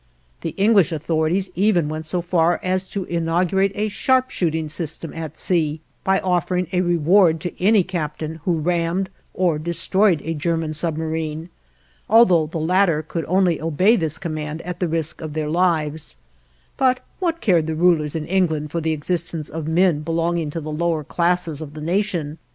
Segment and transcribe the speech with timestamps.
[0.41, 5.37] The English authorities even went so far as to inaugurate a sharp shooting system at
[5.37, 11.49] sea by offering a reward to any captain who rammed or destroyed a German submarine,
[12.09, 16.17] although the latter could only obey this command at the risk of their lives;
[16.77, 20.71] but what cared the rulers in England for the existence of men belonging to the
[20.71, 22.39] lower classes of the Nation?